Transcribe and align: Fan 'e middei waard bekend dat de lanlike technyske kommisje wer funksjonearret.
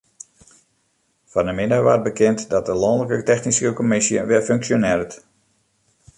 Fan 1.31 1.49
'e 1.49 1.53
middei 1.57 1.81
waard 1.87 2.03
bekend 2.09 2.39
dat 2.53 2.65
de 2.69 2.75
lanlike 2.83 3.23
technyske 3.31 3.69
kommisje 3.79 4.19
wer 4.29 4.45
funksjonearret. 4.49 5.13